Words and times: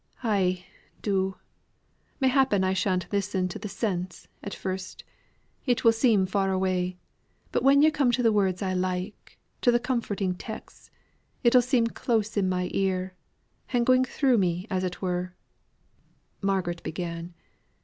"Ay, 0.23 0.65
do! 1.03 1.35
M'appen 2.19 2.63
I 2.63 2.73
shan't 2.73 3.05
listen 3.13 3.47
to 3.49 3.59
th' 3.59 3.69
sense, 3.69 4.27
at 4.41 4.51
first; 4.55 5.03
it 5.67 5.83
will 5.83 5.91
seem 5.91 6.25
far 6.25 6.49
away 6.51 6.97
but 7.51 7.61
when 7.61 7.83
yo' 7.83 7.91
come 7.91 8.11
to 8.13 8.27
words 8.31 8.63
I 8.63 8.73
like 8.73 9.37
to 9.61 9.71
th' 9.71 9.83
comforting 9.83 10.33
texts 10.33 10.89
it'll 11.43 11.61
seem 11.61 11.85
close 11.85 12.35
in 12.35 12.49
my 12.49 12.69
ear, 12.73 13.13
and 13.73 13.85
going 13.85 14.03
through 14.03 14.39
me 14.39 14.65
as 14.71 14.83
it 14.83 15.03
were." 15.03 15.35
Margaret 16.41 16.81
began. 16.81 17.35